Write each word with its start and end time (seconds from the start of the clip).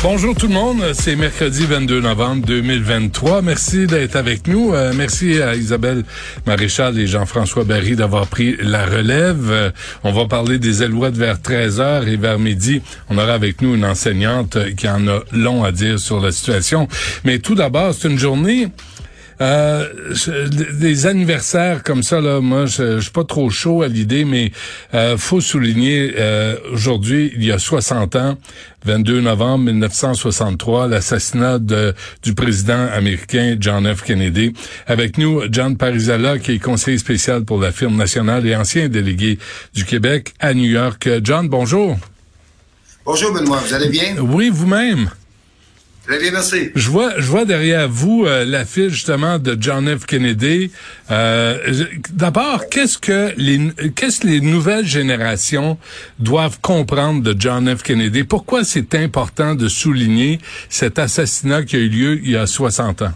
Bonjour 0.00 0.32
tout 0.36 0.46
le 0.46 0.54
monde, 0.54 0.92
c'est 0.94 1.16
mercredi 1.16 1.66
22 1.66 2.00
novembre 2.00 2.46
2023. 2.46 3.42
Merci 3.42 3.88
d'être 3.88 4.14
avec 4.14 4.46
nous. 4.46 4.72
Euh, 4.72 4.92
merci 4.94 5.42
à 5.42 5.56
Isabelle 5.56 6.04
Maréchal 6.46 6.96
et 7.00 7.08
Jean-François 7.08 7.64
Barry 7.64 7.96
d'avoir 7.96 8.28
pris 8.28 8.56
la 8.62 8.86
relève. 8.86 9.50
Euh, 9.50 9.70
on 10.04 10.12
va 10.12 10.26
parler 10.26 10.60
des 10.60 10.82
Alouettes 10.82 11.16
vers 11.16 11.38
13h 11.38 12.06
et 12.06 12.16
vers 12.16 12.38
midi, 12.38 12.80
on 13.10 13.18
aura 13.18 13.32
avec 13.32 13.60
nous 13.60 13.74
une 13.74 13.84
enseignante 13.84 14.56
qui 14.76 14.88
en 14.88 15.08
a 15.08 15.18
long 15.32 15.64
à 15.64 15.72
dire 15.72 15.98
sur 15.98 16.20
la 16.20 16.30
situation. 16.30 16.86
Mais 17.24 17.40
tout 17.40 17.56
d'abord, 17.56 17.92
c'est 17.92 18.08
une 18.08 18.20
journée 18.20 18.68
euh, 19.40 19.86
des 20.72 21.06
anniversaires 21.06 21.82
comme 21.82 22.02
ça, 22.02 22.20
là, 22.20 22.40
moi, 22.40 22.66
je, 22.66 22.96
je 22.96 23.00
suis 23.00 23.10
pas 23.10 23.24
trop 23.24 23.50
chaud 23.50 23.82
à 23.82 23.88
l'idée, 23.88 24.24
mais 24.24 24.52
euh, 24.94 25.16
faut 25.16 25.40
souligner, 25.40 26.14
euh, 26.16 26.56
aujourd'hui, 26.72 27.32
il 27.36 27.44
y 27.44 27.52
a 27.52 27.58
60 27.58 28.16
ans, 28.16 28.38
22 28.84 29.20
novembre 29.20 29.64
1963, 29.66 30.88
l'assassinat 30.88 31.58
du 31.58 32.34
président 32.34 32.88
américain 32.92 33.56
John 33.58 33.92
F. 33.94 34.02
Kennedy. 34.02 34.52
Avec 34.86 35.18
nous, 35.18 35.42
John 35.50 35.76
Parizala, 35.76 36.38
qui 36.38 36.52
est 36.52 36.58
conseiller 36.58 36.98
spécial 36.98 37.44
pour 37.44 37.60
la 37.60 37.72
firme 37.72 37.96
nationale 37.96 38.46
et 38.46 38.56
ancien 38.56 38.88
délégué 38.88 39.38
du 39.74 39.84
Québec 39.84 40.34
à 40.40 40.54
New 40.54 40.68
York. 40.68 41.08
John, 41.22 41.48
bonjour. 41.48 41.96
Bonjour, 43.04 43.32
Benoît. 43.32 43.60
Vous 43.66 43.74
allez 43.74 43.88
bien? 43.88 44.16
Oui, 44.18 44.50
vous-même. 44.50 45.10
Très 46.08 46.18
bien, 46.18 46.30
merci. 46.30 46.70
Je 46.74 46.88
vois, 46.88 47.20
je 47.20 47.26
vois 47.26 47.44
derrière 47.44 47.86
vous 47.86 48.24
euh, 48.24 48.46
l'affiche 48.46 48.92
justement 48.92 49.38
de 49.38 49.58
John 49.60 49.94
F. 49.94 50.06
Kennedy. 50.06 50.70
Euh, 51.10 51.84
D'abord, 52.08 52.70
qu'est-ce 52.70 52.96
que 52.96 53.34
les 53.36 53.70
qu'est-ce 53.94 54.20
que 54.20 54.26
les 54.26 54.40
nouvelles 54.40 54.86
générations 54.86 55.76
doivent 56.18 56.60
comprendre 56.62 57.22
de 57.22 57.38
John 57.38 57.76
F. 57.76 57.82
Kennedy? 57.82 58.24
Pourquoi 58.24 58.64
c'est 58.64 58.94
important 58.94 59.54
de 59.54 59.68
souligner 59.68 60.40
cet 60.70 60.98
assassinat 60.98 61.64
qui 61.64 61.76
a 61.76 61.80
eu 61.80 61.90
lieu 61.90 62.20
il 62.22 62.30
y 62.30 62.36
a 62.38 62.46
60 62.46 63.02
ans? 63.02 63.12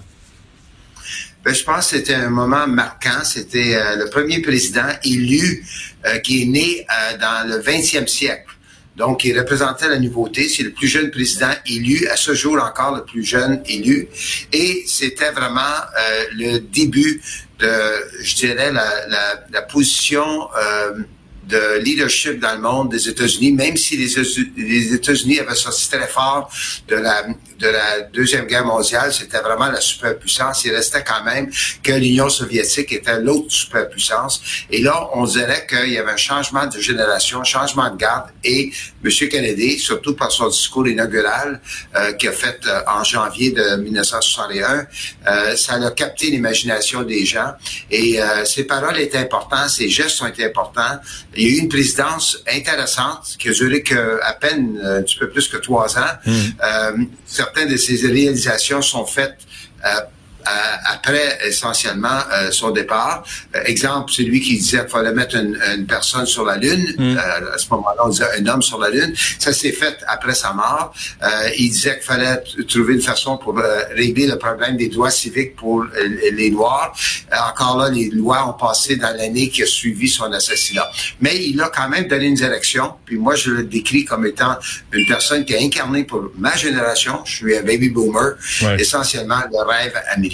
Ben, 1.47 1.55
je 1.55 1.65
pense 1.65 1.91
que 1.91 1.97
c'était 1.97 2.15
un 2.15 2.29
moment 2.29 2.67
marquant. 2.67 3.25
C'était 3.25 3.75
euh, 3.75 3.97
le 4.05 4.11
premier 4.11 4.43
président 4.43 4.89
élu 5.03 5.65
euh, 6.05 6.19
qui 6.19 6.43
est 6.43 6.47
né 6.47 6.87
dans 7.19 7.49
le 7.49 7.57
20e 7.63 8.07
siècle. 8.07 8.52
Donc, 8.97 9.25
il 9.25 9.39
représentait 9.39 9.89
la 9.89 9.99
nouveauté. 9.99 10.49
C'est 10.49 10.63
le 10.63 10.73
plus 10.73 10.89
jeune 10.89 11.11
président 11.11 11.51
élu, 11.67 12.07
à 12.09 12.17
ce 12.17 12.35
jour 12.35 12.59
encore 12.63 12.95
le 12.95 13.05
plus 13.05 13.25
jeune 13.25 13.63
élu. 13.67 14.09
Et 14.53 14.85
c'était 14.87 15.31
vraiment 15.31 15.61
euh, 15.61 16.25
le 16.37 16.59
début 16.59 17.23
de, 17.59 17.71
je 18.23 18.35
dirais, 18.37 18.71
la, 18.71 19.07
la, 19.09 19.45
la 19.51 19.63
position 19.63 20.49
euh, 20.57 20.95
de 21.45 21.79
leadership 21.81 22.39
dans 22.39 22.55
le 22.55 22.61
monde 22.61 22.91
des 22.91 23.09
États-Unis, 23.09 23.53
même 23.53 23.77
si 23.77 23.97
les, 23.97 24.95
États-Unis 24.95 25.41
avaient 25.41 25.55
sorti 25.55 25.89
très 25.91 26.07
fort 26.07 26.51
de 26.89 26.97
la, 26.97 27.25
de 27.59 27.67
la 27.69 28.01
Deuxième 28.13 28.47
Guerre 28.47 28.65
mondiale, 28.65 29.13
c'était 29.13 29.41
vraiment 29.41 29.69
la 29.69 29.81
superpuissance. 29.81 30.65
Il 30.65 30.75
restait 30.75 31.05
quand 31.05 31.25
même 31.25 31.51
que 31.83 31.93
l'Union 31.93 32.29
soviétique 32.29 32.93
était 32.93 33.21
l'autre 33.21 33.51
superpuissance. 33.51 34.43
Et 34.71 34.81
là, 34.83 35.09
on 35.15 35.25
dirait 35.25 35.67
qu'il 35.67 35.93
y 35.93 35.99
avait 35.99 36.13
un 36.13 36.17
changement 36.17 36.67
de 36.67 36.79
génération, 36.81 37.41
un 37.41 37.45
changement 37.45 37.91
de 37.91 37.97
garde. 37.97 38.31
Et 38.45 38.73
M. 39.05 39.11
Kennedy, 39.29 39.79
surtout 39.79 40.15
par 40.15 40.31
son 40.31 40.49
discours 40.49 40.87
inaugural 40.87 41.61
euh, 41.97 42.13
qu'il 42.13 42.29
a 42.29 42.33
fait 42.33 42.61
euh, 42.67 42.81
en 42.87 43.05
janvier 43.05 43.51
de 43.51 43.77
1961, 43.77 44.87
euh, 45.27 45.57
ça 45.57 45.75
a 45.75 45.91
capté 45.91 46.31
l'imagination 46.31 47.03
des 47.03 47.25
gens. 47.25 47.53
Et 47.91 48.21
euh, 48.21 48.45
ses 48.45 48.65
paroles 48.65 48.99
étaient 48.99 49.19
importantes, 49.19 49.71
ses 49.71 49.89
gestes 49.89 50.21
ont 50.23 50.27
été 50.27 50.45
importants. 50.45 50.99
Il 51.37 51.43
y 51.43 51.47
a 51.47 51.57
eu 51.57 51.61
une 51.61 51.69
présidence 51.69 52.39
intéressante 52.49 53.37
qui 53.39 53.49
a 53.49 53.53
duré 53.53 53.83
que 53.83 54.21
à 54.23 54.33
peine 54.35 54.79
euh, 54.83 54.99
un 54.99 55.03
petit 55.03 55.19
peu 55.19 55.31
plus 55.31 55.49
que 55.49 55.57
trois 55.57 55.99
ans. 55.99 56.13
Mm. 56.27 56.31
Euh, 56.63 56.97
certaines 57.27 57.71
de 57.71 57.77
ses 57.77 58.07
réalisations 58.07 58.83
sont 58.83 59.07
faites 59.07 59.39
euh, 59.85 60.01
après 60.87 61.39
essentiellement 61.47 62.21
euh, 62.33 62.51
son 62.51 62.71
départ. 62.71 63.25
Euh, 63.55 63.61
exemple, 63.65 64.13
c'est 64.15 64.23
lui 64.23 64.41
qui 64.41 64.57
disait 64.59 64.81
qu'il 64.81 64.89
fallait 64.89 65.13
mettre 65.13 65.37
une, 65.37 65.59
une, 65.77 65.87
personne 65.87 66.27
sur 66.27 66.45
la 66.45 66.57
Lune. 66.57 66.95
Mm. 66.99 67.17
à 67.19 67.59
ce 67.59 67.67
moment-là, 67.71 68.03
on 68.05 68.09
disait 68.09 68.25
un 68.39 68.47
homme 68.47 68.63
sur 68.63 68.79
la 68.79 68.91
Lune. 68.91 69.15
Ça 69.39 69.53
s'est 69.53 69.73
fait 69.73 69.99
après 70.07 70.35
sa 70.35 70.53
mort. 70.53 70.95
il 71.59 71.71
disait 71.71 71.95
qu'il 71.95 72.05
fallait 72.05 72.43
trouver 72.69 72.95
une 72.95 73.03
façon 73.03 73.37
pour 73.37 73.61
régler 73.95 74.27
le 74.27 74.37
problème 74.37 74.77
des 74.77 74.89
droits 74.89 75.11
civiques 75.11 75.57
pour 75.57 75.85
les 76.33 76.51
Noirs. 76.51 76.95
encore 77.51 77.79
là, 77.79 77.91
les 77.91 78.11
lois 78.11 78.49
ont 78.49 78.53
passé 78.53 78.97
dans 78.97 79.15
l'année 79.17 79.49
qui 79.49 79.63
a 79.63 79.67
suivi 79.67 80.09
son 80.09 80.33
assassinat. 80.33 80.89
Mais 81.21 81.45
il 81.45 81.61
a 81.61 81.69
quand 81.69 81.89
même 81.89 82.07
donné 82.09 82.27
une 82.27 82.35
direction. 82.35 82.95
Puis 83.05 83.17
moi, 83.17 83.35
je 83.35 83.51
le 83.51 83.65
décris 83.65 84.05
comme 84.05 84.27
étant 84.27 84.57
une 84.93 85.07
personne 85.07 85.45
qui 85.45 85.55
a 85.55 85.61
incarné 85.61 86.05
pour 86.05 86.31
ma 86.37 86.57
génération. 86.57 87.21
Je 87.25 87.37
suis 87.37 87.57
un 87.57 87.63
baby 87.63 87.89
boomer. 87.91 88.35
Essentiellement, 88.79 89.41
le 89.51 89.63
rêve 89.67 89.95
américain. 90.11 90.32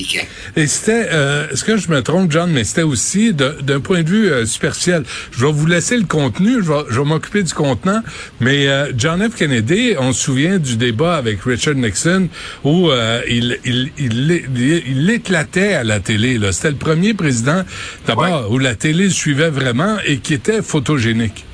Et 0.56 0.66
c'était, 0.66 1.08
euh, 1.12 1.48
est-ce 1.50 1.64
que 1.64 1.76
je 1.76 1.88
me 1.88 2.02
trompe, 2.02 2.30
John, 2.30 2.50
mais 2.50 2.64
c'était 2.64 2.82
aussi 2.82 3.32
d'un 3.32 3.80
point 3.80 4.02
de 4.02 4.08
vue 4.08 4.30
euh, 4.30 4.46
superficiel. 4.46 5.04
Je 5.32 5.44
vais 5.44 5.52
vous 5.52 5.66
laisser 5.66 5.96
le 5.96 6.04
contenu, 6.04 6.62
je 6.62 6.72
vais, 6.72 6.84
je 6.90 7.00
vais 7.00 7.06
m'occuper 7.06 7.42
du 7.42 7.52
contenant, 7.52 8.02
mais 8.40 8.68
euh, 8.68 8.92
John 8.96 9.28
F. 9.28 9.36
Kennedy, 9.36 9.94
on 9.98 10.12
se 10.12 10.24
souvient 10.24 10.58
du 10.58 10.76
débat 10.76 11.16
avec 11.16 11.42
Richard 11.42 11.74
Nixon 11.74 12.28
où 12.64 12.90
euh, 12.90 13.22
il, 13.28 13.58
il, 13.64 13.90
il, 13.98 14.82
il, 14.86 15.10
éclatait 15.10 15.74
à 15.74 15.84
la 15.84 16.00
télé. 16.00 16.38
C'était 16.52 16.70
le 16.70 16.76
premier 16.76 17.14
président, 17.14 17.62
d'abord, 18.06 18.50
où 18.50 18.58
la 18.58 18.74
télé 18.74 19.04
le 19.04 19.10
suivait 19.10 19.50
vraiment 19.50 19.96
et 20.04 20.18
qui 20.18 20.34
était 20.34 20.62
photogénique. 20.62 21.44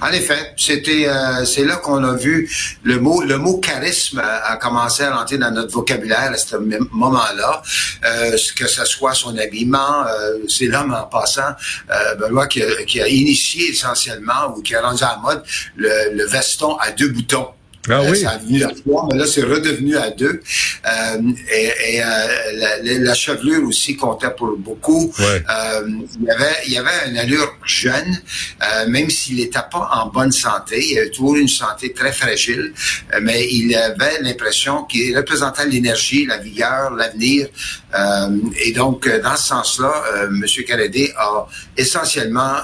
En 0.00 0.10
effet, 0.12 0.54
c'était 0.56 1.08
euh, 1.08 1.44
c'est 1.44 1.64
là 1.64 1.76
qu'on 1.76 2.02
a 2.04 2.14
vu 2.14 2.50
le 2.82 2.98
mot 2.98 3.22
le 3.22 3.38
mot 3.38 3.58
charisme 3.58 4.20
a, 4.20 4.56
commencé 4.56 5.02
à 5.02 5.16
rentrer 5.16 5.38
dans 5.38 5.50
notre 5.50 5.72
vocabulaire 5.72 6.32
à 6.32 6.36
ce 6.36 6.56
moment-là. 6.56 7.62
Euh, 8.04 8.36
que 8.56 8.66
ce 8.66 8.84
soit 8.84 9.14
son 9.14 9.36
habillement, 9.36 10.06
euh, 10.06 10.38
c'est 10.48 10.66
l'homme 10.66 10.94
en 10.94 11.06
passant, 11.06 11.54
euh, 11.90 12.14
Benoît 12.16 12.46
qui 12.46 12.62
a, 12.62 12.84
qui 12.84 13.00
a, 13.00 13.08
initié 13.08 13.70
essentiellement 13.70 14.54
ou 14.56 14.62
qui 14.62 14.74
a 14.74 14.82
rendu 14.82 15.02
à 15.02 15.18
mode 15.22 15.42
le, 15.76 16.14
le 16.14 16.26
veston 16.26 16.76
à 16.76 16.90
deux 16.92 17.08
boutons. 17.08 17.48
Ah 17.92 18.02
oui. 18.08 18.18
Ça 18.20 18.30
a 18.30 18.38
venu 18.38 18.62
à 18.64 18.68
trois, 18.68 19.08
mais 19.10 19.18
là, 19.18 19.26
c'est 19.26 19.42
redevenu 19.42 19.96
à 19.96 20.10
deux. 20.10 20.40
Euh, 20.86 21.32
et, 21.52 21.94
et 21.94 22.02
euh, 22.02 22.06
la, 22.54 22.98
la, 22.98 23.14
chevelure 23.14 23.66
aussi 23.66 23.96
comptait 23.96 24.30
pour 24.36 24.56
beaucoup. 24.56 25.12
Ouais. 25.18 25.42
Euh, 25.48 25.88
il, 26.20 26.26
y 26.26 26.30
avait, 26.30 26.56
il 26.66 26.72
y 26.72 26.78
avait 26.78 27.10
une 27.10 27.18
allure 27.18 27.56
jeune, 27.64 28.18
euh, 28.62 28.88
même 28.88 29.10
s'il 29.10 29.36
n'était 29.36 29.58
pas 29.70 29.90
en 29.92 30.08
bonne 30.08 30.32
santé. 30.32 30.84
Il 30.90 30.98
avait 30.98 31.10
toujours 31.10 31.36
une 31.36 31.48
santé 31.48 31.92
très 31.92 32.12
fragile, 32.12 32.72
euh, 33.14 33.20
mais 33.22 33.46
il 33.50 33.74
avait 33.74 34.20
l'impression 34.22 34.84
qu'il 34.84 35.16
représentait 35.16 35.66
l'énergie, 35.66 36.26
la 36.26 36.38
vigueur, 36.38 36.90
l'avenir. 36.94 37.48
Euh, 37.94 38.36
et 38.64 38.72
donc, 38.72 39.08
dans 39.22 39.36
ce 39.36 39.48
sens-là, 39.48 39.92
M. 40.24 40.44
Kennedy 40.66 41.10
a 41.16 41.46
essentiellement 41.76 42.56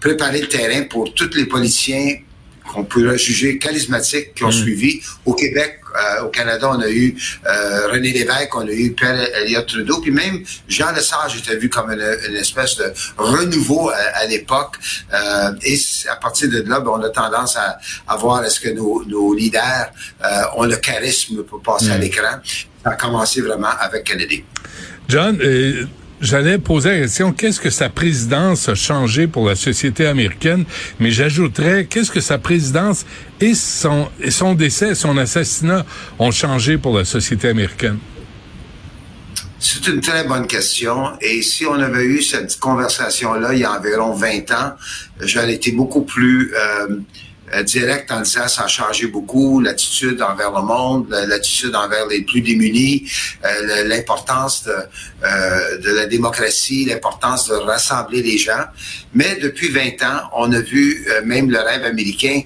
préparé 0.00 0.40
le 0.40 0.48
terrain 0.48 0.82
pour 0.84 1.12
tous 1.14 1.30
les 1.34 1.46
politiciens 1.46 2.16
qu'on 2.72 2.84
peut 2.84 3.16
juger 3.16 3.58
charismatiques 3.58 4.34
qui 4.34 4.44
ont 4.44 4.48
mm. 4.48 4.52
suivi. 4.52 5.00
Au 5.24 5.34
Québec, 5.34 5.80
euh, 5.96 6.24
au 6.24 6.28
Canada, 6.28 6.70
on 6.72 6.80
a 6.80 6.90
eu 6.90 7.16
euh, 7.46 7.88
René 7.88 8.12
Lévesque, 8.12 8.54
on 8.54 8.66
a 8.66 8.70
eu 8.70 8.92
Pierre 8.92 9.18
Elliott 9.36 9.66
Trudeau, 9.66 10.00
puis 10.00 10.10
même 10.10 10.42
Jean 10.68 10.92
Lesage 10.92 11.38
était 11.38 11.56
vu 11.56 11.68
comme 11.68 11.90
une, 11.90 12.36
espèce 12.36 12.76
de 12.76 12.92
renouveau 13.16 13.90
à, 13.90 14.26
l'époque. 14.26 14.76
Euh, 15.12 15.52
et 15.62 15.78
à 16.10 16.16
partir 16.16 16.50
de 16.50 16.62
là, 16.68 16.80
ben, 16.80 16.92
on 16.94 17.02
a 17.02 17.10
tendance 17.10 17.56
à, 17.56 17.78
à 18.06 18.16
voir 18.16 18.44
est-ce 18.44 18.60
que 18.60 18.68
nos, 18.68 19.04
nos 19.06 19.34
leaders 19.34 19.90
euh, 20.24 20.42
ont 20.56 20.64
le 20.64 20.76
charisme 20.76 21.42
pour 21.44 21.62
passer 21.62 21.90
à 21.90 21.98
mm. 21.98 22.00
l'écran. 22.00 22.40
Ça 22.84 22.90
a 22.90 22.94
commencé 22.94 23.40
vraiment 23.40 23.72
avec 23.80 24.04
Kennedy. 24.04 24.44
John, 25.08 25.38
J'allais 26.20 26.58
poser 26.58 26.92
la 26.92 27.00
question, 27.02 27.32
qu'est-ce 27.32 27.60
que 27.60 27.68
sa 27.68 27.90
présidence 27.90 28.70
a 28.70 28.74
changé 28.74 29.26
pour 29.26 29.46
la 29.46 29.54
société 29.54 30.06
américaine, 30.06 30.64
mais 30.98 31.10
j'ajouterais, 31.10 31.84
qu'est-ce 31.84 32.10
que 32.10 32.20
sa 32.20 32.38
présidence 32.38 33.04
et 33.38 33.54
son, 33.54 34.08
et 34.20 34.30
son 34.30 34.54
décès, 34.54 34.94
son 34.94 35.18
assassinat 35.18 35.84
ont 36.18 36.30
changé 36.30 36.78
pour 36.78 36.96
la 36.96 37.04
société 37.04 37.48
américaine? 37.48 37.98
C'est 39.58 39.86
une 39.88 40.00
très 40.00 40.24
bonne 40.24 40.46
question. 40.46 41.12
Et 41.20 41.42
si 41.42 41.66
on 41.66 41.74
avait 41.74 42.04
eu 42.04 42.22
cette 42.22 42.58
conversation-là 42.60 43.52
il 43.52 43.60
y 43.60 43.64
a 43.64 43.72
environ 43.72 44.12
20 44.12 44.50
ans, 44.52 44.72
j'aurais 45.20 45.54
été 45.54 45.72
beaucoup 45.72 46.02
plus... 46.02 46.52
Euh, 46.54 46.96
direct 47.64 48.10
en 48.10 48.20
disant 48.20 48.48
ça 48.48 48.64
a 48.64 48.68
changé 48.68 49.06
beaucoup 49.06 49.60
l'attitude 49.60 50.20
envers 50.22 50.50
le 50.50 50.62
monde, 50.62 51.08
l'attitude 51.28 51.74
envers 51.74 52.06
les 52.06 52.22
plus 52.22 52.40
démunis, 52.40 53.10
euh, 53.44 53.84
l'importance 53.84 54.64
de, 54.64 54.72
euh, 54.72 55.78
de 55.78 55.90
la 55.90 56.06
démocratie, 56.06 56.84
l'importance 56.84 57.48
de 57.48 57.54
rassembler 57.54 58.22
les 58.22 58.38
gens. 58.38 58.64
Mais 59.14 59.36
depuis 59.36 59.68
20 59.68 60.02
ans, 60.02 60.30
on 60.34 60.52
a 60.52 60.60
vu 60.60 61.06
même 61.24 61.50
le 61.50 61.58
rêve 61.58 61.84
américain 61.84 62.42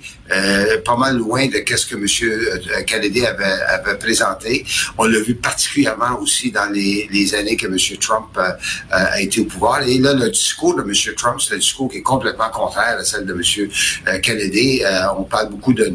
pas 0.85 0.97
mal 0.97 1.17
loin 1.17 1.49
de 1.49 1.59
qu'est-ce 1.59 1.87
que 1.87 1.97
M. 1.97 2.85
Kennedy 2.87 3.27
avait, 3.27 3.45
avait 3.45 3.99
présenté. 3.99 4.65
On 4.97 5.07
l'a 5.07 5.19
vu 5.19 5.35
particulièrement 5.35 6.21
aussi 6.21 6.53
dans 6.53 6.73
les, 6.73 7.09
les 7.11 7.35
années 7.35 7.57
que 7.57 7.67
M. 7.67 7.77
Trump 7.99 8.39
a 8.91 9.21
été 9.21 9.41
au 9.41 9.47
pouvoir. 9.47 9.83
Et 9.83 9.99
là, 9.99 10.15
le 10.15 10.31
discours 10.31 10.77
de 10.77 10.83
M. 10.83 10.93
Trump, 11.17 11.41
c'est 11.41 11.55
un 11.55 11.59
discours 11.59 11.91
qui 11.91 11.99
est 11.99 12.03
complètement 12.03 12.51
contraire 12.51 12.99
à 13.01 13.05
celle 13.05 13.27
de 13.27 13.33
M. 13.33 14.21
Kennedy. 14.21 14.83
Euh, 14.91 15.07
on 15.19 15.23
parle 15.25 15.51
beaucoup 15.51 15.73
d'un 15.73 15.95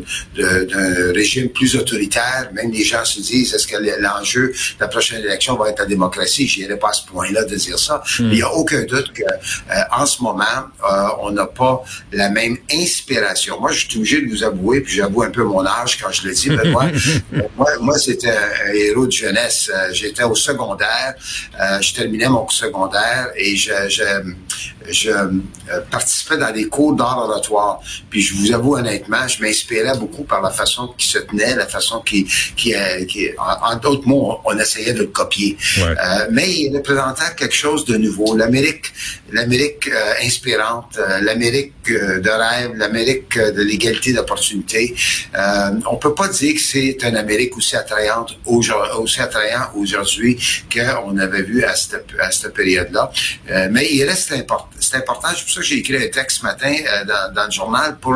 régime 1.13 1.49
plus 1.49 1.75
autoritaire. 1.75 2.49
Même 2.53 2.71
les 2.71 2.83
gens 2.83 3.03
se 3.03 3.19
disent, 3.19 3.53
est-ce 3.53 3.67
que 3.67 3.77
l'enjeu 3.99 4.47
de 4.47 4.55
la 4.79 4.87
prochaine 4.87 5.21
élection 5.21 5.55
va 5.55 5.69
être 5.69 5.79
la 5.79 5.85
démocratie? 5.85 6.47
Je 6.47 6.61
n'irai 6.61 6.77
pas 6.77 6.89
à 6.89 6.93
ce 6.93 7.05
point-là 7.05 7.43
de 7.43 7.55
dire 7.55 7.79
ça. 7.79 8.03
Hmm. 8.19 8.29
Il 8.31 8.35
n'y 8.35 8.41
a 8.41 8.51
aucun 8.53 8.83
doute 8.83 9.11
que 9.13 9.23
euh, 9.23 9.81
en 9.91 10.05
ce 10.05 10.21
moment, 10.21 10.43
euh, 10.43 11.07
on 11.19 11.31
n'a 11.31 11.45
pas 11.45 11.83
la 12.11 12.29
même 12.29 12.57
inspiration. 12.71 13.59
Moi, 13.59 13.71
je 13.71 13.87
suis 13.87 13.97
obligé 13.97 14.21
de 14.21 14.29
vous 14.29 14.43
avouer, 14.43 14.81
puis 14.81 14.95
j'avoue 14.95 15.23
un 15.23 15.31
peu 15.31 15.43
mon 15.43 15.65
âge 15.65 15.97
quand 16.01 16.11
je 16.11 16.27
le 16.27 16.33
dis, 16.33 16.49
mais 16.49 16.69
moi, 16.69 16.85
moi, 17.81 17.97
c'était 17.97 18.29
un 18.29 18.73
héros 18.73 19.07
de 19.07 19.11
jeunesse. 19.11 19.71
J'étais 19.91 20.23
au 20.23 20.35
secondaire, 20.35 21.15
je 21.81 21.93
terminais 21.93 22.29
mon 22.29 22.47
secondaire 22.49 23.29
et 23.35 23.55
je, 23.55 23.71
je, 23.89 24.03
je 24.89 25.11
participais 25.91 26.37
dans 26.37 26.51
des 26.51 26.65
cours 26.65 26.93
d'art 26.93 27.17
oratoire. 27.17 27.79
Puis 28.09 28.21
je 28.21 28.33
vous 28.35 28.51
avoue 28.53 28.75
honnêtement, 28.75 29.27
je 29.27 29.41
m'inspirais 29.41 29.97
beaucoup 29.97 30.23
par 30.23 30.41
la 30.41 30.49
façon 30.49 30.93
qui 30.97 31.07
se 31.07 31.19
tenait, 31.19 31.55
la 31.55 31.67
façon 31.67 32.01
qui, 32.01 32.25
qui, 32.55 32.73
euh, 32.73 33.05
qui 33.05 33.29
en, 33.37 33.75
d'autres 33.77 34.07
mots, 34.07 34.39
on, 34.45 34.57
essayait 34.57 34.93
de 34.93 34.99
le 34.99 35.07
copier. 35.07 35.57
Euh, 35.79 36.27
mais 36.31 36.51
il 36.51 36.75
représentait 36.75 37.35
quelque 37.37 37.55
chose 37.55 37.85
de 37.85 37.97
nouveau. 37.97 38.35
L'Amérique, 38.35 38.93
l'Amérique 39.31 39.87
euh, 39.87 40.13
inspirante, 40.23 40.99
l'Amérique 41.21 41.73
de 41.87 42.29
rêve, 42.29 42.71
l'Amérique 42.75 43.37
de 43.37 43.61
l'égalité 43.61 44.13
d'opportunité. 44.13 44.95
on 45.91 45.97
peut 45.97 46.15
pas 46.15 46.27
dire 46.27 46.53
que 46.55 46.61
c'est 46.61 46.97
une 47.03 47.17
Amérique 47.17 47.55
aussi 47.57 47.75
attrayante, 47.75 48.37
aussi 48.45 49.21
attrayant 49.21 49.65
aujourd'hui 49.75 50.37
qu'on 50.71 51.17
avait 51.17 51.43
vu 51.43 51.63
à 51.63 51.75
cette, 51.75 52.07
à 52.19 52.31
cette 52.31 52.53
période-là. 52.53 53.11
mais 53.71 53.87
il 53.91 54.03
reste 54.03 54.31
important. 54.31 54.69
C'est 54.89 54.97
important. 54.97 55.29
C'est 55.35 55.43
pour 55.43 55.51
ça 55.51 55.59
que 55.61 55.65
j'ai 55.65 55.77
écrit 55.77 55.97
un 55.97 56.09
texte 56.09 56.39
ce 56.39 56.43
matin 56.43 56.73
dans, 57.07 57.33
dans 57.33 57.45
le 57.45 57.51
journal 57.51 57.97
pour 57.97 58.15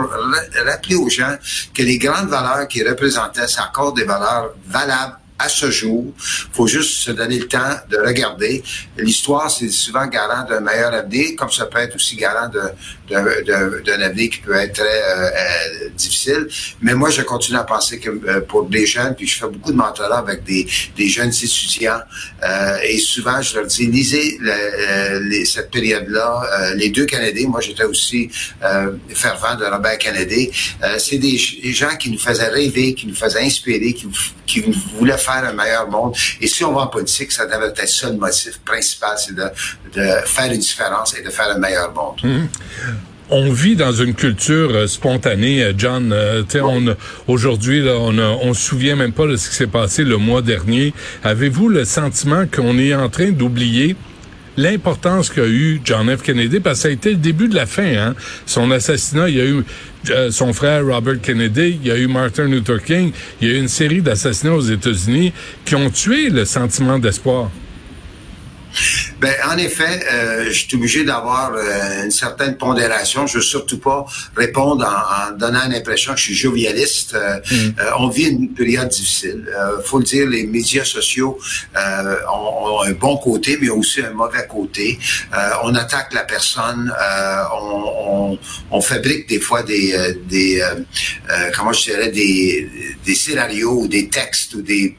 rappeler 0.65 0.95
aux 0.95 1.09
gens 1.09 1.35
que 1.73 1.83
les 1.83 1.97
grandes 1.97 2.29
valeurs 2.29 2.67
qui 2.67 2.83
représentaient, 2.83 3.47
c'est 3.47 3.61
encore 3.61 3.93
des 3.93 4.03
valeurs 4.03 4.51
valables 4.67 5.18
à 5.39 5.47
ce 5.47 5.71
jour. 5.71 6.13
faut 6.51 6.67
juste 6.67 6.91
se 7.05 7.11
donner 7.11 7.39
le 7.39 7.47
temps 7.47 7.75
de 7.89 7.97
regarder. 7.97 8.61
L'histoire, 8.97 9.49
c'est 9.49 9.69
souvent 9.69 10.05
garant 10.05 10.43
d'un 10.47 10.59
meilleur 10.59 10.93
avenir, 10.93 11.35
comme 11.37 11.49
ça 11.49 11.65
peut 11.65 11.79
être 11.79 11.95
aussi 11.95 12.17
garant 12.17 12.49
d'un 12.49 14.01
avenir 14.01 14.29
qui 14.29 14.39
peut 14.39 14.55
être 14.55 14.73
très 14.73 14.83
euh, 14.83 15.29
euh, 15.29 15.89
difficile. 15.95 16.47
Mais 16.81 16.93
moi, 16.93 17.09
je 17.09 17.21
continue 17.21 17.57
à 17.57 17.63
penser 17.63 17.99
que 17.99 18.09
euh, 18.09 18.41
pour 18.41 18.65
des 18.65 18.85
jeunes, 18.85 19.15
puis 19.15 19.25
je 19.25 19.39
fais 19.39 19.47
beaucoup 19.47 19.71
de 19.71 19.77
mentorat 19.77 20.19
avec 20.19 20.43
des, 20.43 20.67
des 20.97 21.07
jeunes 21.07 21.29
étudiants, 21.29 22.01
et 22.83 22.97
souvent, 22.97 23.41
je 23.41 23.55
leur 23.55 23.65
dis, 23.67 23.87
lisez 23.87 24.37
cette 25.45 25.71
période-là. 25.71 26.73
les 26.75 26.89
deux 26.89 27.05
Canadiens, 27.05 27.47
moi, 27.47 27.61
j'étais 27.61 27.83
aussi 27.83 28.29
fervent 29.09 29.55
de 29.55 29.65
Robert 29.65 29.97
Kennedy. 29.97 30.51
c'est 30.97 31.17
des, 31.17 31.39
des, 31.63 31.73
gens 31.73 31.95
qui 31.97 32.11
nous 32.11 32.17
faisaient 32.17 32.47
rêver, 32.47 32.93
qui 32.93 33.07
nous 33.07 33.15
faisaient 33.15 33.41
inspirer, 33.41 33.93
qui, 33.93 34.07
qui 34.45 34.61
voulaient 34.97 35.17
faire 35.17 35.28
faire 35.29 35.49
un 35.49 35.53
meilleur 35.53 35.89
monde. 35.89 36.15
Et 36.41 36.47
si 36.47 36.63
on 36.63 36.73
va 36.73 36.81
en 36.81 36.87
politique, 36.87 37.31
ça 37.31 37.45
devrait 37.45 37.69
être 37.69 37.87
ça 37.87 38.09
le 38.09 38.17
motif 38.17 38.59
principal, 38.59 39.17
c'est 39.17 39.35
de, 39.35 39.49
faire 40.25 40.51
une 40.51 40.59
différence 40.59 41.15
et 41.17 41.23
de 41.23 41.29
faire 41.29 41.49
un 41.49 41.59
meilleur 41.59 41.93
monde. 41.93 42.19
Mhm. 42.23 42.47
on 43.31 43.51
vit 43.51 43.75
dans 43.75 43.91
une 43.91 44.15
culture 44.15 44.71
euh, 44.73 44.87
spontanée, 44.87 45.63
euh, 45.63 45.73
John. 45.77 46.11
Euh, 46.11 46.43
on 46.55 46.95
aujourd'hui, 47.27 47.87
on, 47.87 48.17
on 48.17 48.53
se 48.55 48.61
souvient 48.61 48.95
même 48.95 49.13
pas 49.13 49.27
de 49.27 49.35
ce 49.35 49.49
qui 49.49 49.55
s'est 49.55 49.67
passé 49.67 50.03
le 50.03 50.17
mois 50.17 50.41
dernier. 50.41 50.93
Avez-vous 51.23 51.69
le 51.69 51.85
sentiment 51.85 52.45
qu'on 52.47 52.79
est 52.79 52.95
en 52.95 53.07
train 53.09 53.29
d'oublier 53.29 53.95
l'importance 54.59 55.29
qu'a 55.29 55.47
eu 55.47 55.81
John 55.83 56.15
F. 56.15 56.21
Kennedy, 56.21 56.59
parce 56.59 56.79
que 56.79 56.81
ça 56.83 56.87
a 56.89 56.91
été 56.91 57.11
le 57.11 57.17
début 57.17 57.47
de 57.47 57.55
la 57.55 57.65
fin. 57.65 57.95
Hein? 57.95 58.15
Son 58.45 58.69
assassinat, 58.71 59.29
il 59.29 59.37
y 59.37 59.41
a 59.41 59.45
eu 59.45 59.63
euh, 60.09 60.31
son 60.31 60.53
frère 60.53 60.85
Robert 60.85 61.21
Kennedy, 61.21 61.79
il 61.81 61.87
y 61.87 61.91
a 61.91 61.97
eu 61.97 62.07
Martin 62.07 62.45
Luther 62.45 62.83
King, 62.83 63.11
il 63.41 63.47
y 63.47 63.51
a 63.51 63.55
eu 63.55 63.59
une 63.59 63.67
série 63.67 64.01
d'assassinats 64.01 64.53
aux 64.53 64.61
États-Unis 64.61 65.33
qui 65.65 65.75
ont 65.75 65.89
tué 65.89 66.29
le 66.29 66.45
sentiment 66.45 66.99
d'espoir. 66.99 67.49
Ben, 69.19 69.33
en 69.51 69.57
effet, 69.57 69.99
euh, 70.11 70.45
je 70.45 70.65
suis 70.65 70.75
obligé 70.75 71.03
d'avoir 71.03 71.51
euh, 71.53 72.05
une 72.05 72.11
certaine 72.11 72.57
pondération. 72.57 73.27
Je 73.27 73.37
veux 73.37 73.43
surtout 73.43 73.79
pas 73.79 74.05
répondre 74.35 74.85
en, 74.85 75.35
donnant 75.35 75.67
l'impression 75.67 76.13
que 76.13 76.19
je 76.19 76.25
suis 76.25 76.35
jovialiste. 76.35 77.15
Euh, 77.15 77.39
mm. 77.51 77.73
on 77.99 78.07
vit 78.07 78.29
une 78.29 78.53
période 78.53 78.87
difficile. 78.87 79.45
faut 79.83 79.99
le 79.99 80.05
dire, 80.05 80.27
les 80.27 80.45
médias 80.47 80.85
sociaux 80.85 81.37
ont, 81.75 82.81
un 82.81 82.91
bon 82.93 83.17
côté, 83.17 83.57
mais 83.61 83.69
aussi 83.69 84.01
un 84.01 84.11
mauvais 84.11 84.47
côté. 84.47 84.97
on 85.63 85.75
attaque 85.75 86.13
la 86.13 86.23
personne. 86.23 86.93
On, 87.53 88.37
on, 88.71 88.81
fabrique 88.81 89.27
des 89.27 89.39
fois 89.39 89.63
des, 89.63 90.15
des 90.29 90.63
comment 91.55 91.73
je 91.73 91.83
dirais, 91.83 92.09
des, 92.09 92.69
des 93.05 93.15
scénarios 93.15 93.81
ou 93.81 93.87
des 93.87 94.07
textes 94.07 94.53
ou 94.55 94.61
des 94.61 94.95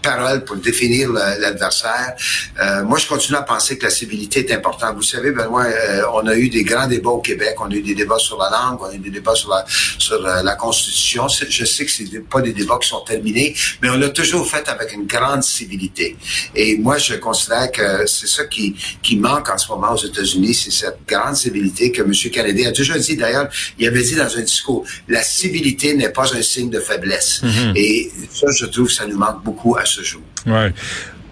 paroles 0.00 0.44
pour 0.44 0.56
définir 0.56 1.10
l'adversaire. 1.10 2.14
Euh, 2.60 2.84
moi, 2.84 2.98
je 2.98 3.06
continue 3.06 3.38
à 3.38 3.42
penser 3.42 3.78
que 3.78 3.84
la 3.84 3.90
civilité 3.90 4.40
est 4.40 4.52
importante. 4.52 4.96
Vous 4.96 5.02
savez, 5.02 5.32
Benoît, 5.32 5.64
euh, 5.64 6.02
on 6.14 6.26
a 6.26 6.34
eu 6.34 6.48
des 6.48 6.64
grands 6.64 6.86
débats 6.86 7.10
au 7.10 7.20
Québec. 7.20 7.54
On 7.58 7.70
a 7.70 7.74
eu 7.74 7.82
des 7.82 7.94
débats 7.94 8.18
sur 8.18 8.38
la 8.38 8.50
langue, 8.50 8.80
on 8.82 8.86
a 8.86 8.94
eu 8.94 8.98
des 8.98 9.10
débats 9.10 9.34
sur 9.34 9.50
la, 9.50 9.64
sur 9.98 10.24
euh, 10.24 10.42
la, 10.42 10.54
Constitution. 10.54 11.26
Je 11.28 11.64
sais 11.64 11.84
que 11.84 11.90
c'est 11.90 12.28
pas 12.28 12.40
des 12.40 12.52
débats 12.52 12.78
qui 12.80 12.88
sont 12.88 13.00
terminés, 13.00 13.54
mais 13.80 13.88
on 13.90 13.96
l'a 13.96 14.10
toujours 14.10 14.46
fait 14.46 14.68
avec 14.68 14.92
une 14.92 15.06
grande 15.06 15.42
civilité. 15.42 16.16
Et 16.54 16.76
moi, 16.76 16.98
je 16.98 17.14
considère 17.14 17.70
que 17.72 18.06
c'est 18.06 18.26
ça 18.26 18.44
qui, 18.44 18.74
qui 19.02 19.16
manque 19.16 19.48
en 19.48 19.58
ce 19.58 19.68
moment 19.68 19.92
aux 19.92 20.04
États-Unis, 20.04 20.54
c'est 20.54 20.70
cette 20.70 20.98
grande 21.06 21.36
civilité 21.36 21.92
que 21.92 22.02
M. 22.02 22.12
Kennedy 22.12 22.66
a 22.66 22.72
toujours 22.72 22.96
dit. 22.96 23.16
D'ailleurs, 23.16 23.48
il 23.78 23.86
avait 23.86 24.02
dit 24.02 24.16
dans 24.16 24.36
un 24.36 24.42
discours, 24.42 24.84
la 25.08 25.22
civilité 25.22 25.94
n'est 25.94 26.10
pas 26.10 26.34
un 26.34 26.42
signe 26.42 26.70
de 26.70 26.80
faiblesse. 26.80 27.42
Mm-hmm. 27.42 27.72
Et 27.76 28.10
ça, 28.32 28.46
je 28.54 28.66
trouve 28.66 28.90
ça 28.90 29.06
nous 29.06 29.18
manque 29.18 29.42
beaucoup 29.42 29.76
à 29.76 29.84
ce 29.90 30.02
jour. 30.02 30.22
Ouais. 30.46 30.72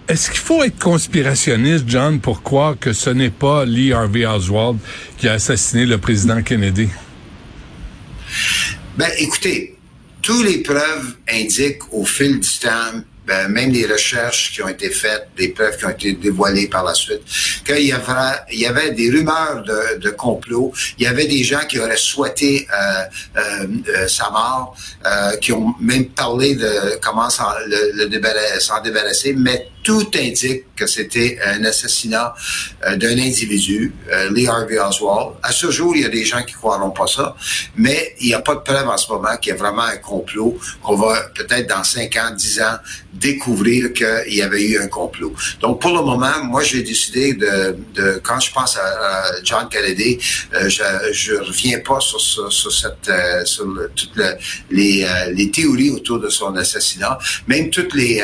Est-ce 0.07 0.31
qu'il 0.31 0.39
faut 0.39 0.63
être 0.63 0.79
conspirationniste, 0.79 1.85
John, 1.87 2.19
pour 2.19 2.41
croire 2.41 2.77
que 2.79 2.93
ce 2.93 3.11
n'est 3.11 3.29
pas 3.29 3.63
Lee 3.65 3.93
Harvey 3.93 4.25
Oswald 4.25 4.79
qui 5.17 5.27
a 5.27 5.33
assassiné 5.33 5.85
le 5.85 5.99
président 5.99 6.41
Kennedy? 6.41 6.89
Ben, 8.97 9.09
écoutez, 9.19 9.77
toutes 10.21 10.45
les 10.45 10.63
preuves 10.63 11.15
indiquent 11.31 11.93
au 11.93 12.05
fil 12.05 12.39
du 12.39 12.49
temps 12.59 13.03
ben, 13.29 13.47
même 13.47 13.71
les 13.71 13.85
recherches 13.85 14.51
qui 14.51 14.63
ont 14.63 14.67
été 14.67 14.89
faites, 14.89 15.27
des 15.37 15.49
preuves 15.49 15.77
qui 15.77 15.85
ont 15.85 15.91
été 15.91 16.13
dévoilées 16.13 16.67
par 16.67 16.83
la 16.83 16.95
suite, 16.95 17.21
qu'il 17.63 17.85
y 17.85 17.93
avait, 17.93 18.37
il 18.51 18.59
y 18.59 18.65
avait 18.65 18.89
des 18.89 19.11
rumeurs 19.11 19.61
de, 19.61 19.99
de, 19.99 20.09
complot, 20.09 20.73
il 20.97 21.03
y 21.03 21.07
avait 21.07 21.27
des 21.27 21.43
gens 21.43 21.63
qui 21.69 21.77
auraient 21.79 21.95
souhaité 21.95 22.67
euh, 22.73 23.03
euh, 23.37 23.67
euh 23.89 24.07
sa 24.07 24.31
mort, 24.31 24.75
euh, 25.05 25.37
qui 25.37 25.51
ont 25.51 25.75
même 25.79 26.07
parlé 26.07 26.55
de 26.55 26.97
comment 27.03 27.29
s'en 27.29 27.51
le, 27.67 28.07
débarrasser, 28.07 29.33
mais 29.37 29.69
tout 29.83 30.07
indique 30.15 30.65
que 30.75 30.87
c'était 30.87 31.39
un 31.43 31.63
assassinat 31.65 32.33
euh, 32.85 32.95
d'un 32.95 33.17
individu, 33.17 33.93
euh, 34.11 34.29
Lee 34.31 34.47
Harvey 34.47 34.79
Oswald. 34.79 35.35
À 35.43 35.51
ce 35.51 35.71
jour, 35.71 35.95
il 35.95 36.01
y 36.03 36.05
a 36.05 36.09
des 36.09 36.25
gens 36.25 36.43
qui 36.43 36.53
croiront 36.53 36.91
pas 36.91 37.07
ça, 37.07 37.35
mais 37.75 38.15
il 38.19 38.27
n'y 38.27 38.33
a 38.33 38.41
pas 38.41 38.55
de 38.55 38.59
preuve 38.59 38.87
en 38.87 38.97
ce 38.97 39.11
moment 39.11 39.35
qu'il 39.37 39.51
y 39.51 39.55
a 39.55 39.57
vraiment 39.57 39.83
un 39.83 39.97
complot, 39.97 40.57
qu'on 40.81 40.95
va 40.95 41.21
peut-être 41.35 41.67
dans 41.67 41.83
5 41.83 42.15
ans, 42.17 42.31
10 42.35 42.61
ans 42.61 42.77
découvrir 43.13 43.91
qu'il 43.93 44.35
y 44.35 44.41
avait 44.41 44.63
eu 44.63 44.79
un 44.79 44.87
complot. 44.87 45.33
Donc, 45.59 45.81
pour 45.81 45.91
le 45.91 46.03
moment, 46.03 46.43
moi, 46.43 46.63
j'ai 46.63 46.83
décidé 46.83 47.33
de, 47.33 47.77
de, 47.93 48.21
quand 48.23 48.39
je 48.39 48.51
pense 48.51 48.77
à, 48.77 49.23
John 49.43 49.67
Kennedy, 49.69 50.17
euh, 50.53 50.69
je, 50.69 50.83
je 51.11 51.33
reviens 51.35 51.79
pas 51.79 51.99
sur, 51.99 52.19
sur, 52.21 52.71
cette, 52.71 53.11
sur 53.45 53.65
toutes 53.95 54.17
les, 54.69 55.05
les 55.33 55.51
théories 55.51 55.89
autour 55.89 56.19
de 56.19 56.29
son 56.29 56.55
assassinat, 56.55 57.17
même 57.47 57.69
toutes 57.69 57.93
les, 57.93 58.23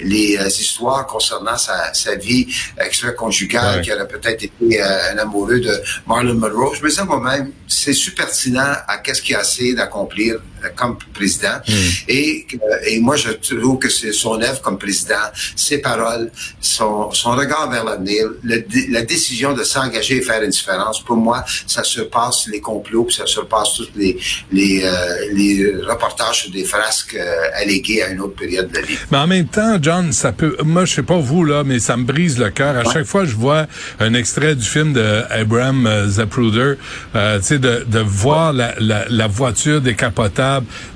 les 0.00 0.36
histoires 0.60 1.06
concernant 1.06 1.56
sa, 1.56 2.14
vie 2.16 2.46
extra-conjugale, 2.78 3.82
qui 3.82 3.92
aurait 3.92 4.08
peut-être 4.08 4.44
été 4.44 4.80
euh, 4.80 5.12
un 5.12 5.18
amoureux 5.18 5.60
de 5.60 5.80
Marlon 6.06 6.34
Monroe. 6.34 6.74
Je 6.74 6.82
me 6.82 6.88
disais 6.88 7.04
moi-même, 7.04 7.52
c'est 7.66 7.92
super 7.92 8.26
pertinent 8.26 8.74
à 8.86 8.98
qu'est-ce 8.98 9.22
qu'il 9.22 9.36
a 9.36 9.40
essayé 9.40 9.74
d'accomplir 9.74 10.36
euh, 10.36 10.57
comme 10.76 10.98
président. 11.14 11.58
Hmm. 11.66 11.72
Et, 12.08 12.46
euh, 12.54 12.76
et 12.86 13.00
moi, 13.00 13.16
je 13.16 13.30
trouve 13.30 13.78
que 13.78 13.88
c'est 13.88 14.12
son 14.12 14.40
œuvre 14.40 14.60
comme 14.60 14.78
président, 14.78 15.14
ses 15.56 15.78
paroles, 15.78 16.30
son, 16.60 17.10
son 17.12 17.32
regard 17.32 17.70
vers 17.70 17.84
l'avenir, 17.84 18.28
la 18.44 19.02
décision 19.02 19.52
de 19.54 19.64
s'engager 19.64 20.16
et 20.16 20.22
faire 20.22 20.42
une 20.42 20.50
différence, 20.50 21.02
pour 21.02 21.16
moi, 21.16 21.44
ça 21.66 21.82
surpasse 21.84 22.46
les 22.48 22.60
complots, 22.60 23.04
puis 23.04 23.14
ça 23.14 23.26
surpasse 23.26 23.74
tous 23.74 23.90
les, 23.96 24.18
les, 24.52 24.82
euh, 24.84 24.90
les 25.32 25.72
reportages 25.86 26.42
sur 26.42 26.50
des 26.52 26.64
frasques 26.64 27.14
euh, 27.14 27.36
alléguées 27.54 28.02
à 28.02 28.08
une 28.10 28.20
autre 28.20 28.34
période 28.34 28.68
de 28.70 28.74
la 28.74 28.82
vie. 28.82 28.96
Mais 29.10 29.18
en 29.18 29.26
même 29.26 29.46
temps, 29.46 29.78
John, 29.80 30.12
ça 30.12 30.32
peut. 30.32 30.56
Moi, 30.64 30.84
je 30.84 30.94
sais 30.94 31.02
pas 31.02 31.18
vous 31.18 31.44
là, 31.44 31.64
mais 31.64 31.78
ça 31.78 31.96
me 31.96 32.04
brise 32.04 32.38
le 32.38 32.50
cœur. 32.50 32.76
À 32.76 32.84
chaque 32.92 33.06
fois, 33.06 33.24
je 33.24 33.34
vois 33.34 33.66
un 34.00 34.14
extrait 34.14 34.54
du 34.54 34.66
film 34.66 34.92
de 34.92 35.22
Abraham 35.30 35.86
euh, 35.86 36.08
Zapruder, 36.08 36.74
euh, 37.14 37.38
tu 37.38 37.44
sais, 37.44 37.58
de, 37.58 37.84
de 37.86 37.98
voir 38.00 38.52
la, 38.52 38.74
la, 38.78 39.06
la 39.08 39.26
voiture 39.26 39.80
décapotable, 39.80 40.38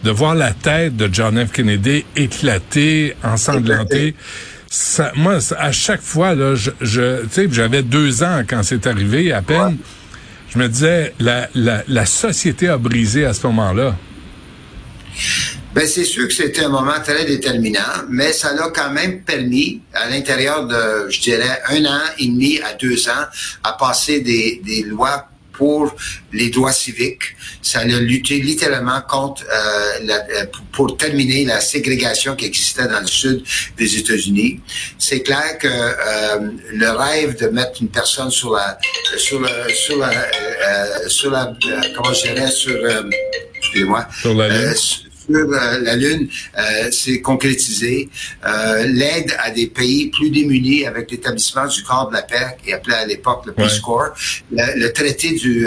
de 0.05 0.11
voir 0.11 0.35
la 0.35 0.53
tête 0.53 0.97
de 0.97 1.09
John 1.13 1.45
F. 1.47 1.53
Kennedy 1.53 2.05
éclater, 2.17 3.15
ensanglantée. 3.23 4.15
Ça, 4.69 5.13
moi, 5.17 5.39
à 5.59 5.73
chaque 5.73 6.01
fois, 6.01 6.35
là, 6.35 6.55
je, 6.55 6.71
je 6.81 7.23
tu 7.25 7.29
sais, 7.31 7.49
j'avais 7.51 7.83
deux 7.83 8.23
ans 8.23 8.43
quand 8.49 8.63
c'est 8.63 8.87
arrivé, 8.87 9.33
à 9.33 9.43
peine. 9.43 9.77
Je 10.49 10.59
me 10.59 10.69
disais, 10.69 11.15
la, 11.19 11.49
la, 11.55 11.83
la 11.89 12.07
société 12.07 12.69
a 12.69 12.79
brisé 12.79 13.25
à 13.25 13.35
ce 13.35 13.47
moment-là. 13.49 13.97
Ben, 15.75 15.87
c'est 15.87 16.05
sûr 16.05 16.29
que 16.29 16.35
c'était 16.35 16.65
un 16.65 16.69
moment 16.69 17.01
très 17.03 17.25
déterminant, 17.25 17.81
mais 18.11 18.33
ça 18.33 18.55
l'a 18.55 18.69
quand 18.75 18.91
même 18.91 19.23
permis, 19.23 19.81
à 19.95 20.09
l'intérieur 20.11 20.67
de, 20.67 21.11
je 21.11 21.21
dirais, 21.21 21.61
un 21.69 21.85
an 21.87 22.01
et 22.19 22.27
demi 22.27 22.61
à 22.61 22.75
deux 22.75 23.09
ans, 23.09 23.25
à 23.65 23.73
passer 23.73 24.21
des, 24.21 24.61
des 24.65 24.83
lois 24.83 25.29
pour 25.53 25.95
les 26.33 26.49
droits 26.51 26.73
civiques. 26.73 27.37
Ça 27.61 27.81
a 27.81 27.85
lutté 27.85 28.41
littéralement 28.41 29.01
contre, 29.03 29.43
euh, 29.45 29.99
la, 30.05 30.17
euh, 30.17 30.47
pour- 30.53 30.65
pour 30.89 30.97
terminer 30.97 31.45
la 31.45 31.61
ségrégation 31.61 32.35
qui 32.37 32.47
existait 32.47 32.89
dans 32.89 33.01
le 33.01 33.07
sud 33.07 33.45
des 33.77 33.97
États-Unis. 33.99 34.61
C'est 34.99 35.21
clair 35.23 35.59
que 35.59 35.69
euh, 35.69 36.51
le 36.73 36.91
rêve 36.91 37.39
de 37.39 37.49
mettre 37.49 37.83
une 37.83 37.89
personne 37.89 38.31
sur 38.31 38.53
la, 38.55 38.79
sur 39.19 39.39
le, 39.41 39.49
sur 39.75 39.99
la, 39.99 40.11
euh, 40.11 40.15
euh, 40.25 41.09
sur 41.09 41.31
la, 41.31 41.45
euh, 41.67 41.81
comment 41.95 42.13
je 42.15 42.23
dirais, 42.23 42.51
sur, 42.51 42.75
euh, 42.75 43.03
excusez-moi, 43.57 44.07
Sur 44.21 44.35
la 44.35 44.49
Lune. 44.49 44.75
Sur 45.27 45.37
euh, 45.37 45.79
la 45.81 45.97
Lune 45.97 46.29
euh, 46.59 46.91
s'est 46.91 47.21
concrétisé. 47.21 48.09
Euh, 48.47 48.85
L'aide 48.87 49.35
à 49.39 49.51
des 49.51 49.67
pays 49.67 50.09
plus 50.11 50.31
démunis 50.31 50.87
avec 50.87 51.11
l'établissement 51.11 51.67
du 51.67 51.83
corps 51.83 52.09
de 52.09 52.15
la 52.15 52.23
paix, 52.23 52.57
qui 52.63 52.73
appelé 52.73 52.95
à 52.97 53.07
l'époque 53.07 53.43
le 53.47 53.53
Peace 53.53 53.63
Ouais. 53.75 53.81
Corps, 53.85 54.11
le, 54.51 54.81
le 54.81 54.93
traité 54.93 55.33
du, 55.33 55.67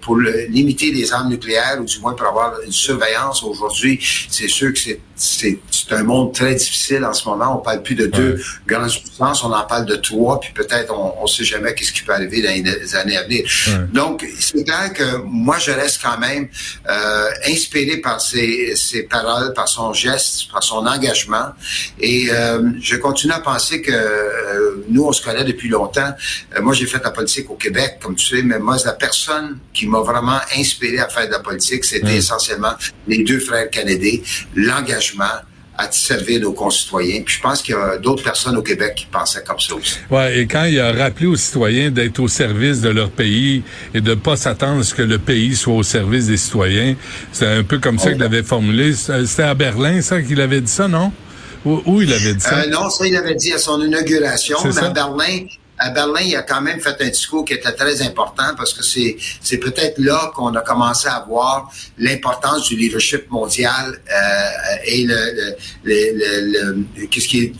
pour 0.00 0.16
le- 0.16 0.46
limiter 0.48 0.90
les 0.92 1.12
armes 1.12 1.30
nucléaires, 1.30 1.78
ou 1.80 1.84
du 1.84 1.98
moins 2.00 2.14
pour 2.14 2.26
avoir 2.26 2.60
une 2.64 2.72
surveillance 2.72 3.42
aujourd'hui, 3.42 3.98
c'est 4.30 4.48
sûr 4.48 4.72
que 4.72 4.78
c'est 4.78 5.00
c'est 5.20 5.58
un 5.90 6.02
monde 6.02 6.32
très 6.32 6.54
difficile 6.54 7.04
en 7.04 7.12
ce 7.12 7.28
moment. 7.28 7.58
On 7.58 7.62
parle 7.62 7.82
plus 7.82 7.94
de 7.94 8.06
deux 8.06 8.42
grandes 8.66 8.90
puissances, 8.90 9.44
on 9.44 9.52
en 9.52 9.64
parle 9.64 9.84
de 9.86 9.96
trois, 9.96 10.40
puis 10.40 10.52
peut-être 10.54 10.92
on 10.94 11.22
ne 11.22 11.28
sait 11.28 11.44
jamais 11.44 11.74
qu'est-ce 11.74 11.92
qui 11.92 12.02
peut 12.02 12.12
arriver 12.12 12.42
dans 12.42 12.50
les 12.50 12.96
années 12.96 13.16
à 13.16 13.24
venir. 13.24 13.44
Ouais. 13.44 13.74
Donc, 13.92 14.26
c'est 14.38 14.64
clair 14.64 14.92
que 14.94 15.18
moi, 15.24 15.58
je 15.58 15.72
reste 15.72 16.00
quand 16.02 16.18
même 16.18 16.48
euh, 16.88 17.30
inspiré 17.46 17.98
par 17.98 18.20
ses, 18.20 18.74
ses 18.76 19.02
paroles, 19.02 19.52
par 19.52 19.68
son 19.68 19.92
geste, 19.92 20.50
par 20.50 20.62
son 20.62 20.86
engagement. 20.86 21.50
Et 22.00 22.28
euh, 22.30 22.70
je 22.80 22.96
continue 22.96 23.32
à 23.32 23.40
penser 23.40 23.82
que 23.82 23.92
euh, 23.92 24.84
nous, 24.88 25.04
on 25.04 25.12
se 25.12 25.22
connaît 25.22 25.44
depuis 25.44 25.68
longtemps. 25.68 26.14
Euh, 26.56 26.62
moi, 26.62 26.72
j'ai 26.72 26.86
fait 26.86 26.98
de 26.98 27.04
la 27.04 27.10
politique 27.10 27.50
au 27.50 27.56
Québec, 27.56 27.98
comme 28.00 28.14
tu 28.14 28.36
sais, 28.36 28.42
mais 28.42 28.58
moi, 28.58 28.76
la 28.84 28.92
personne 28.92 29.58
qui 29.74 29.86
m'a 29.86 30.00
vraiment 30.00 30.38
inspiré 30.56 30.98
à 30.98 31.08
faire 31.08 31.26
de 31.26 31.32
la 31.32 31.40
politique, 31.40 31.84
c'était 31.84 32.16
essentiellement 32.16 32.72
les 33.06 33.22
deux 33.24 33.40
frères 33.40 33.68
Kennedy, 33.70 34.22
l'engagement 34.54 35.09
à 35.80 35.90
servir 35.90 36.40
nos 36.40 36.52
concitoyens. 36.52 37.22
Puis 37.24 37.36
je 37.36 37.40
pense 37.40 37.62
qu'il 37.62 37.74
y 37.74 37.78
a 37.78 37.96
d'autres 37.96 38.22
personnes 38.22 38.56
au 38.56 38.62
Québec 38.62 38.94
qui 38.96 39.06
pensaient 39.06 39.42
comme 39.42 39.58
ça 39.58 39.74
aussi. 39.74 39.96
Ouais, 40.10 40.40
et 40.40 40.46
quand 40.46 40.64
il 40.64 40.78
a 40.78 40.92
rappelé 40.92 41.26
aux 41.26 41.36
citoyens 41.36 41.90
d'être 41.90 42.18
au 42.20 42.28
service 42.28 42.80
de 42.80 42.90
leur 42.90 43.10
pays 43.10 43.62
et 43.94 44.00
de 44.00 44.14
pas 44.14 44.36
s'attendre 44.36 44.80
à 44.80 44.84
ce 44.84 44.94
que 44.94 45.02
le 45.02 45.18
pays 45.18 45.56
soit 45.56 45.74
au 45.74 45.82
service 45.82 46.26
des 46.26 46.36
citoyens, 46.36 46.96
c'est 47.32 47.46
un 47.46 47.62
peu 47.62 47.78
comme 47.78 47.98
ça 47.98 48.10
qu'il 48.10 48.20
l'avait 48.20 48.42
formulé. 48.42 48.92
C'était 48.92 49.42
à 49.42 49.54
Berlin, 49.54 50.02
ça, 50.02 50.20
qu'il 50.20 50.40
avait 50.40 50.60
dit 50.60 50.70
ça, 50.70 50.86
non? 50.86 51.12
Où, 51.64 51.82
où 51.84 52.02
il 52.02 52.12
avait 52.12 52.34
dit 52.34 52.40
ça? 52.40 52.60
Euh, 52.60 52.66
non, 52.68 52.88
ça, 52.88 53.06
il 53.06 53.16
avait 53.16 53.34
dit 53.34 53.52
à 53.52 53.58
son 53.58 53.80
inauguration. 53.80 54.58
Mais 54.64 54.72
ça? 54.72 54.86
à 54.86 54.90
Berlin, 54.90 55.46
à 55.86 55.90
Berlin, 55.90 56.20
il 56.30 56.36
a 56.36 56.42
quand 56.42 56.60
même 56.60 56.80
fait 56.80 56.96
un 57.00 57.08
discours 57.08 57.44
qui 57.46 57.54
était 57.54 57.72
très 57.72 58.02
important 58.02 58.50
parce 58.56 58.72
que 58.74 58.82
c'est, 58.84 59.16
c'est 59.40 59.56
peut-être 59.58 59.98
là 59.98 60.30
qu'on 60.34 60.54
a 60.54 60.60
commencé 60.60 61.08
à 61.08 61.24
voir 61.26 61.72
l'importance 61.98 62.68
du 62.68 62.76
leadership 62.76 63.30
mondial 63.30 63.86
euh, 64.12 64.50
et 64.84 65.04
le, 65.04 65.20
le, 65.84 65.94
le, 66.20 66.28
le- 66.52 67.06
qu'est-ce 67.06 67.28
qui 67.28 67.38
est 67.44 67.52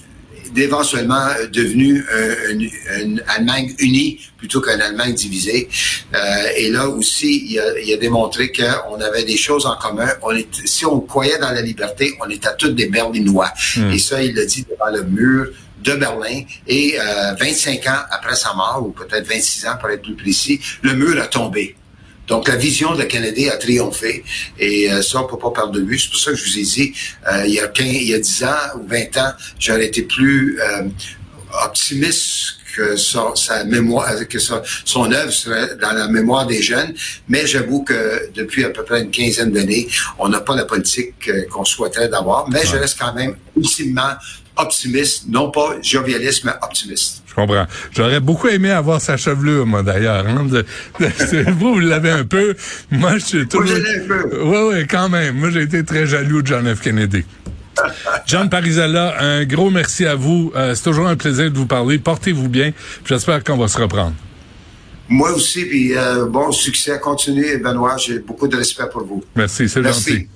d'éventuellement 0.53 1.29
devenu 1.53 2.05
un- 2.13 2.51
une, 2.53 2.69
une 3.03 3.23
Allemagne 3.29 3.73
unie 3.79 4.19
plutôt 4.37 4.61
qu'une 4.61 4.81
Allemagne 4.81 5.15
divisée. 5.15 5.69
Euh, 6.15 6.19
et 6.57 6.71
là 6.71 6.89
aussi, 6.89 7.47
il 7.51 7.59
a, 7.61 7.79
il 7.79 7.93
a 7.93 7.97
démontré 7.97 8.51
qu'on 8.53 9.01
avait 9.01 9.25
des 9.25 9.37
choses 9.37 9.65
en 9.65 9.77
commun. 9.77 10.09
On 10.23 10.33
est, 10.35 10.49
si 10.65 10.85
on 10.85 11.01
croyait 11.01 11.39
dans 11.39 11.53
la 11.53 11.63
liberté, 11.63 12.15
on 12.21 12.29
était 12.29 12.49
tous 12.59 12.71
des 12.71 12.87
Berlinois. 12.87 13.53
Et 13.93 13.99
ça, 13.99 14.23
il 14.23 14.35
l'a 14.35 14.45
dit 14.45 14.67
devant 14.69 14.91
le 14.91 15.05
mur 15.05 15.47
de 15.83 15.95
Berlin. 15.95 16.43
Et 16.67 16.99
euh, 16.99 17.35
25 17.39 17.87
ans 17.87 18.03
après 18.11 18.37
sa 18.37 18.55
mort, 18.55 18.85
ou 18.87 18.91
peut-être 18.91 19.27
26 19.27 19.67
ans 19.67 19.77
pour 19.81 19.91
être 19.91 20.03
plus 20.03 20.17
précis, 20.17 20.61
le 20.83 20.95
mur 20.95 21.21
a 21.21 21.27
tombé. 21.27 21.77
Donc, 22.31 22.47
la 22.47 22.55
vision 22.55 22.95
de 22.95 23.03
Kennedy 23.03 23.51
a 23.51 23.57
triomphé. 23.57 24.25
Et 24.59 24.91
euh, 24.91 25.03
ça, 25.03 25.21
on 25.21 25.27
peut 25.27 25.37
pas 25.37 25.51
perdre 25.51 25.73
de 25.73 25.81
vue. 25.81 25.99
C'est 25.99 26.11
pour 26.11 26.21
ça 26.21 26.31
que 26.31 26.37
je 26.37 26.45
vous 26.45 26.59
ai 26.59 26.63
dit, 26.63 26.93
euh, 27.31 27.45
il, 27.45 27.55
y 27.55 27.61
a 27.61 27.67
15, 27.67 27.87
il 27.87 28.09
y 28.09 28.15
a 28.15 28.21
10 28.21 28.45
ans 28.45 28.79
ou 28.79 28.87
20 28.87 29.17
ans, 29.17 29.33
j'aurais 29.59 29.87
été 29.87 30.03
plus 30.03 30.61
euh, 30.61 30.89
optimiste 31.65 32.61
que 32.77 32.97
son, 32.97 33.35
sa 33.35 33.65
mémoire, 33.65 34.07
que 34.29 34.39
son, 34.39 34.63
son 34.85 35.11
œuvre 35.13 35.33
serait 35.33 35.77
dans 35.77 35.93
la 35.93 36.09
mémoire 36.09 36.47
des 36.47 36.63
jeunes. 36.63 36.95
Mais 37.29 37.47
j'avoue 37.47 37.83
que 37.83 38.31
depuis 38.35 38.65
à 38.65 38.71
peu 38.71 38.85
près 38.85 39.03
une 39.03 39.11
quinzaine 39.11 39.51
d'années, 39.51 39.89
on 40.19 40.29
n'a 40.29 40.41
pas 40.41 40.55
la 40.55 40.65
politique 40.65 41.29
euh, 41.29 41.47
qu'on 41.51 41.65
souhaiterait 41.65 42.09
d'avoir. 42.09 42.49
Mais 42.49 42.65
je 42.65 42.77
reste 42.77 42.99
quand 42.99 43.15
même 43.15 43.35
ultimement 43.57 44.13
optimiste, 44.61 45.25
non 45.29 45.51
pas 45.51 45.77
jovialiste, 45.83 46.45
mais 46.45 46.53
optimiste. 46.63 47.23
Je 47.27 47.35
comprends. 47.35 47.67
J'aurais 47.93 48.21
beaucoup 48.21 48.49
aimé 48.49 48.71
avoir 48.71 49.01
sa 49.01 49.17
chevelure, 49.17 49.67
moi, 49.67 49.83
d'ailleurs. 49.83 50.27
Hein? 50.27 50.47
Vous, 51.59 51.75
vous 51.75 51.81
l'avez 51.81 52.11
un 52.11 52.25
peu. 52.25 52.55
Moi, 52.91 53.19
je 53.19 53.25
suis 53.25 53.49
toujours... 53.49 53.77
un 53.77 54.07
peu. 54.07 54.43
Oui, 54.43 54.59
oui, 54.73 54.87
quand 54.89 55.09
même. 55.09 55.37
Moi, 55.37 55.51
j'ai 55.51 55.63
été 55.63 55.85
très 55.85 56.07
jaloux 56.07 56.43
de 56.43 56.47
John 56.47 56.75
F. 56.75 56.81
Kennedy. 56.81 57.25
John 58.27 58.51
Parizella, 58.51 59.17
un 59.21 59.45
gros 59.45 59.71
merci 59.71 60.07
à 60.07 60.15
vous. 60.15 60.53
Euh, 60.55 60.75
c'est 60.75 60.83
toujours 60.83 61.07
un 61.07 61.17
plaisir 61.17 61.51
de 61.51 61.57
vous 61.57 61.67
parler. 61.67 61.99
Portez-vous 61.99 62.49
bien. 62.49 62.73
J'espère 63.05 63.43
qu'on 63.45 63.57
va 63.57 63.69
se 63.69 63.79
reprendre. 63.79 64.15
Moi 65.09 65.33
aussi, 65.33 65.65
puis 65.65 65.97
euh, 65.97 66.27
bon 66.27 66.53
succès. 66.53 66.99
Continuez, 67.01 67.57
Benoît. 67.59 67.97
J'ai 67.97 68.21
beaucoup 68.21 68.47
de 68.47 68.57
respect 68.57 68.85
pour 68.93 69.05
vous. 69.05 69.25
Merci, 69.35 69.69
c'est 69.69 69.83
gentil. 69.83 70.29